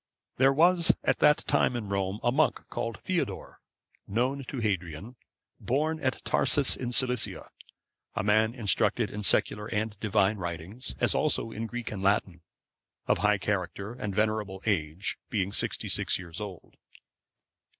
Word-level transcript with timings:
There 0.37 0.51
was 0.51 0.95
at 1.03 1.19
that 1.19 1.45
time 1.45 1.75
in 1.75 1.87
Rome, 1.89 2.19
a 2.23 2.31
monk, 2.31 2.61
called 2.71 2.99
Theodore,(524) 3.01 3.59
known 4.15 4.43
to 4.45 4.57
Hadrian, 4.57 5.15
born 5.59 5.99
at 5.99 6.25
Tarsus 6.25 6.75
in 6.75 6.91
Cilicia, 6.91 7.51
a 8.15 8.23
man 8.23 8.55
instructed 8.55 9.11
in 9.11 9.21
secular 9.21 9.67
and 9.67 9.99
Divine 9.99 10.37
writings, 10.37 10.95
as 10.99 11.13
also 11.13 11.51
in 11.51 11.67
Greek 11.67 11.91
and 11.91 12.01
Latin; 12.01 12.41
of 13.05 13.19
high 13.19 13.37
character 13.37 13.93
and 13.93 14.15
venerable 14.15 14.63
age, 14.65 15.19
being 15.29 15.51
sixty 15.51 15.87
six 15.87 16.17
years 16.17 16.41
old. 16.41 16.77